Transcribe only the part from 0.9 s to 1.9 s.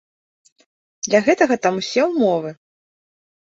Для гэтага там